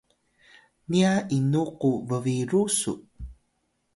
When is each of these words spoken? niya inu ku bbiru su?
niya 0.89 1.13
inu 1.37 1.63
ku 1.79 1.91
bbiru 2.07 2.61
su? 2.77 2.93